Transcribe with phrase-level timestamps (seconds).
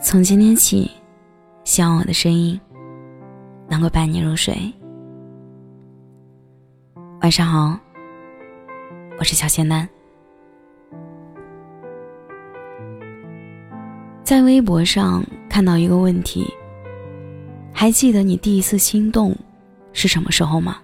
[0.00, 0.88] 从今天起，
[1.64, 2.58] 希望我的声音
[3.68, 4.56] 能够伴你入睡。
[7.20, 7.76] 晚上好，
[9.18, 9.88] 我是小仙丹。
[14.22, 16.46] 在微博上看到一个问题：
[17.72, 19.34] 还记得你第一次心动
[19.92, 20.76] 是什么时候吗？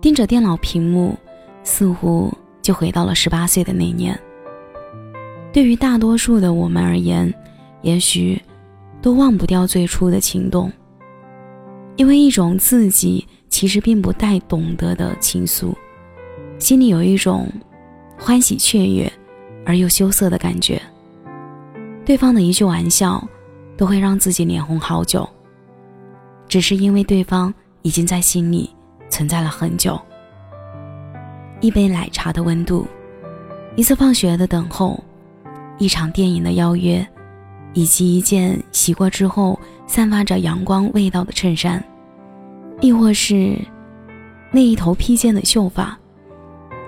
[0.00, 1.18] 盯着电脑屏幕，
[1.64, 2.32] 似乎
[2.62, 4.18] 就回到了十八岁的那年。
[5.58, 7.34] 对于大多数的我们而言，
[7.82, 8.40] 也许
[9.02, 10.70] 都忘不掉最初的情动，
[11.96, 15.74] 因为一种自己其实并不太懂得的情愫，
[16.60, 17.50] 心里有一种
[18.16, 19.12] 欢喜雀跃
[19.66, 20.80] 而又羞涩的感觉。
[22.04, 23.20] 对方的一句玩笑，
[23.76, 25.28] 都会让自己脸红好久，
[26.46, 28.70] 只是因为对方已经在心里
[29.10, 30.00] 存在了很久。
[31.60, 32.86] 一杯奶茶的温度，
[33.74, 35.02] 一次放学的等候。
[35.78, 37.06] 一场电影的邀约，
[37.72, 41.82] 以及一件洗过之后散发着阳光味道的衬衫，
[42.80, 43.56] 亦或是
[44.50, 45.96] 那一头披肩的秀发，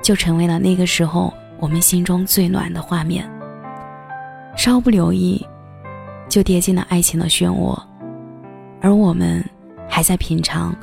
[0.03, 3.31] 就成为了那个时候我们心中最暖的画面。
[4.57, 5.47] 稍不留意，
[6.29, 7.81] 就跌进了爱情的漩涡，
[8.81, 9.45] 而我们
[9.89, 10.75] 还在品尝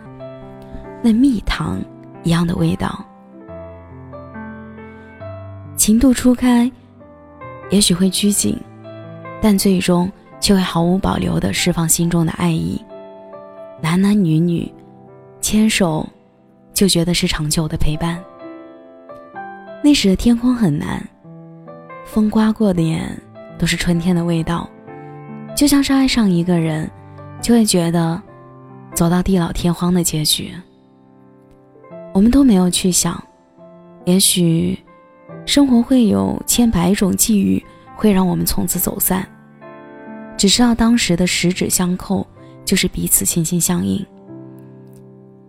[1.04, 1.80] 那蜜糖
[2.24, 3.06] 一样的味道。
[5.76, 6.72] 情窦初开。
[7.70, 8.58] 也许会拘谨，
[9.42, 12.82] 但最终却会毫无保留地释放心中的爱意。
[13.82, 14.72] 男男女女
[15.42, 16.08] 牵手，
[16.74, 18.24] 就觉得是长久的陪伴。
[19.84, 21.06] 那时的天空很蓝，
[22.06, 23.10] 风刮过的眼
[23.58, 24.68] 都是春天的味道，
[25.56, 26.90] 就像是爱上一个人，
[27.42, 28.22] 就会觉得
[28.94, 30.52] 走到地老天荒的结局。
[32.14, 33.22] 我们都没有去想，
[34.06, 34.78] 也许。
[35.48, 37.64] 生活会有千百种际遇，
[37.96, 39.26] 会让我们从此走散。
[40.36, 42.28] 只知道当时的十指相扣，
[42.66, 44.06] 就是彼此心心相印。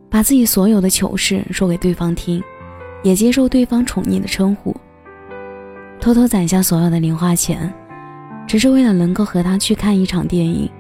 [0.09, 2.41] 把自己所有的糗事说给对方听，
[3.03, 4.75] 也接受对方宠溺的称呼。
[6.01, 7.71] 偷偷攒下所有的零花钱，
[8.47, 10.71] 只是为了能够和他去看一场电影。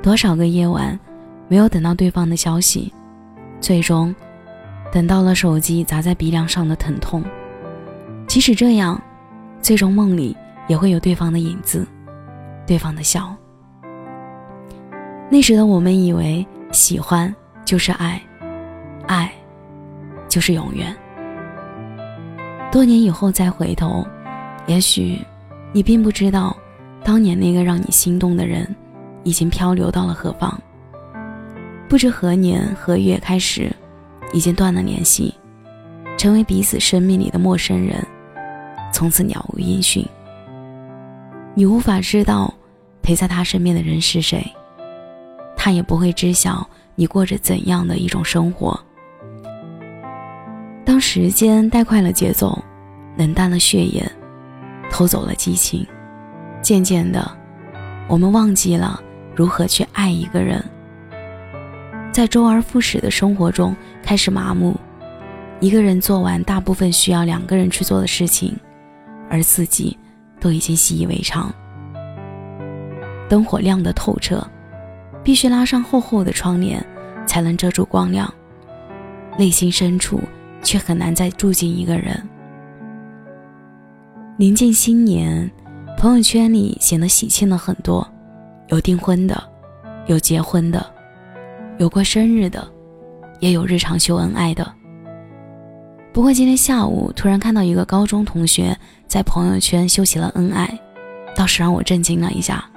[0.00, 0.96] 多少个夜晚，
[1.48, 2.92] 没有等到对方的消息，
[3.60, 4.14] 最终，
[4.92, 7.24] 等到了手机砸在鼻梁上的疼痛。
[8.28, 9.00] 即使这样，
[9.62, 10.36] 最终梦里
[10.68, 11.84] 也会有对方的影子，
[12.66, 13.34] 对方的笑。
[15.30, 17.34] 那时的我们以为喜欢
[17.64, 18.20] 就是爱，
[19.06, 19.32] 爱
[20.28, 20.94] 就是永远。
[22.70, 24.06] 多年以后再回头，
[24.66, 25.18] 也许
[25.72, 26.54] 你并不知道，
[27.02, 28.68] 当年那个让你心动的人，
[29.24, 30.60] 已经漂流到了何方。
[31.88, 33.74] 不知何年何月开始，
[34.34, 35.34] 已经断了联系，
[36.18, 38.06] 成为彼此生命里的陌生人。
[38.92, 40.04] 从此鸟无音讯。
[41.54, 42.52] 你无法知道
[43.02, 44.44] 陪在他身边的人是谁，
[45.56, 48.78] 他也不会知晓你过着怎样的一种生活。
[50.84, 52.58] 当时间带快了节奏，
[53.16, 54.10] 冷淡了血液，
[54.90, 55.86] 偷走了激情，
[56.62, 57.30] 渐渐的，
[58.08, 59.00] 我们忘记了
[59.34, 60.64] 如何去爱一个人，
[62.12, 64.78] 在周而复始的生活中开始麻木，
[65.60, 68.56] 一个人做完大部分需要两个人去做的事情。
[69.30, 69.96] 而自己
[70.40, 71.52] 都已经习以为常。
[73.28, 74.42] 灯火亮得透彻，
[75.22, 76.84] 必须拉上厚厚的窗帘
[77.26, 78.32] 才能遮住光亮。
[79.36, 80.20] 内心深处
[80.62, 82.20] 却很难再住进一个人。
[84.36, 85.50] 临近新年，
[85.96, 88.06] 朋友圈里显得喜庆了很多，
[88.68, 89.42] 有订婚的，
[90.06, 90.84] 有结婚的，
[91.78, 92.66] 有过生日的，
[93.40, 94.77] 也有日常秀恩爱的。
[96.18, 100.68] 不过今天下午突然看到一个高中同学在朋友圈秀起了恩爱，
[101.36, 102.68] 倒是让我震惊了一下。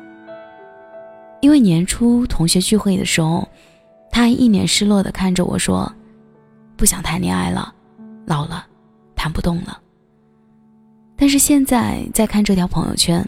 [1.40, 3.50] 因为年初同学聚会的时候，
[4.12, 5.92] 他还一脸失落地看着我说
[6.78, 7.74] ：“不想谈恋爱了，
[8.28, 8.64] 老了，
[9.16, 9.76] 谈不动了。”
[11.18, 13.28] 但是现在再看这条朋友圈，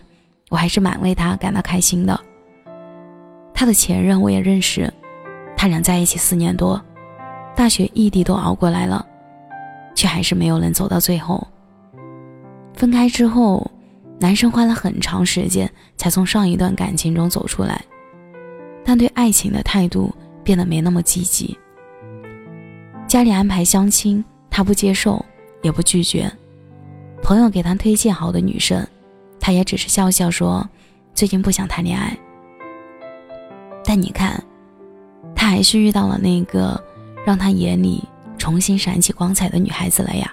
[0.52, 2.22] 我还是蛮为他感到开心的。
[3.52, 4.94] 他的前任我也认识，
[5.58, 6.80] 他俩在一起四年多，
[7.56, 9.04] 大学异地都熬过来了。
[9.96, 11.46] 却还是没有能走到最后。
[12.74, 13.70] 分开之后，
[14.20, 17.84] 男生花了很长时间才从上一段感情中走出来，
[18.84, 20.14] 但对爱情的态度
[20.44, 21.58] 变得没那么积极。
[23.08, 25.24] 家里安排相亲，他不接受，
[25.62, 26.32] 也不拒绝。
[27.22, 28.86] 朋友给他推荐好的女生，
[29.40, 30.68] 他也只是笑笑说
[31.14, 32.18] ：“最近不想谈恋爱。”
[33.86, 34.44] 但你看，
[35.36, 36.82] 他还是遇到了那个
[37.26, 38.04] 让他眼里……
[38.44, 40.30] 重新闪起光彩的女孩子了呀！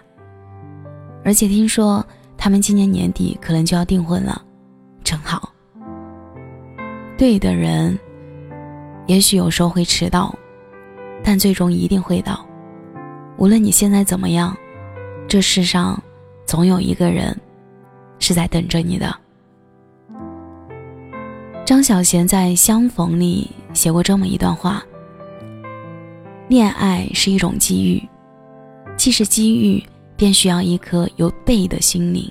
[1.25, 2.05] 而且听说
[2.37, 4.45] 他们今年年底可能就要订婚了，
[5.05, 5.49] 真好。
[7.17, 7.97] 对的人，
[9.07, 10.35] 也许有时候会迟到，
[11.23, 12.45] 但最终一定会到。
[13.37, 14.57] 无论你现在怎么样，
[15.29, 15.97] 这世上
[16.45, 17.41] 总有一个人
[18.19, 19.17] 是在等着你的。
[21.65, 24.83] 张小娴在《相逢》里写过这么一段话：
[26.51, 28.03] 恋爱是一种机遇，
[28.97, 29.81] 既是机遇，
[30.17, 32.29] 便需要一颗有备的心灵。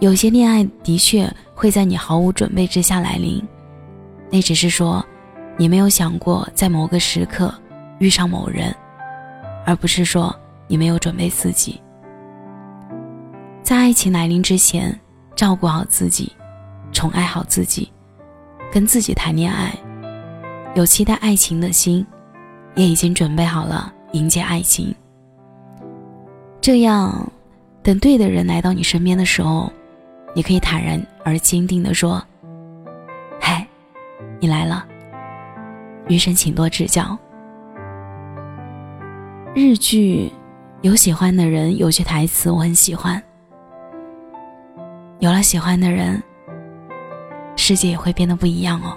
[0.00, 3.40] 有些恋爱的确会在你毫无准备之下来临，
[4.32, 5.00] 那只是说，
[5.56, 7.54] 你没有想过在某个时刻
[8.00, 8.74] 遇上某人，
[9.64, 10.34] 而不是说
[10.66, 11.80] 你没有准备自己。
[13.62, 14.98] 在爱情来临之前，
[15.36, 16.32] 照顾好自己，
[16.90, 17.92] 宠爱好自己，
[18.72, 19.72] 跟自己谈恋爱，
[20.74, 22.04] 有期待爱情的心，
[22.74, 24.94] 也已经准备好了迎接爱情。
[26.60, 27.30] 这样，
[27.82, 29.72] 等对的人来到你身边的时候。
[30.34, 32.18] 你可以坦然而坚定地说
[33.38, 33.68] ：“嗨，
[34.40, 34.82] 你来了。
[36.08, 37.18] 余生请多指教。”
[39.54, 40.32] 日剧
[40.80, 43.22] 有喜欢的人，有句台词我很喜欢
[45.20, 46.22] ：“有了喜欢的人，
[47.56, 48.96] 世界也会变得不一样哦。”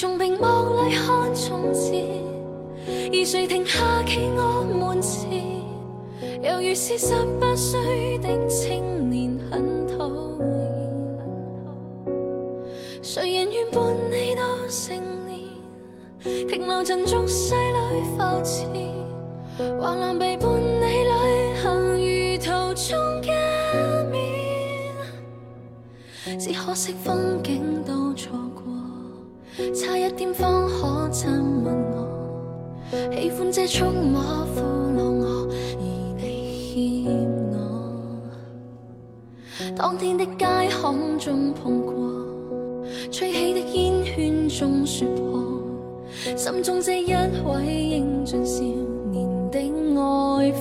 [0.00, 0.44] 从屏幕
[0.82, 2.08] 里看从前，
[2.86, 5.44] 而谁停下企我门前？
[6.42, 10.08] 犹如是十八岁的青年，很讨
[10.38, 10.48] 厌。
[13.02, 15.38] 谁人愿伴你到成年？
[16.48, 18.72] 停留尘俗世里浮沉，
[19.78, 21.12] 或难被伴你旅
[21.62, 23.28] 行，如途中一
[24.10, 24.18] 面。
[26.40, 28.69] 只可惜风景都错过。
[29.74, 31.28] 差一点方可亲
[31.64, 31.96] 吻我，
[33.12, 34.20] 喜欢这触摸
[34.54, 34.60] 俘
[34.96, 35.84] 虏我，而你
[37.04, 37.12] 欠
[37.52, 37.54] 我。
[39.76, 41.92] 当天的街巷中碰过，
[43.10, 45.42] 吹起的烟圈中说破，
[46.36, 48.62] 心中这一位英俊少
[49.10, 49.58] 年的
[50.00, 50.52] 爱。